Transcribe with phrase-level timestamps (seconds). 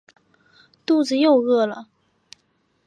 [0.83, 1.87] 肚子又饿了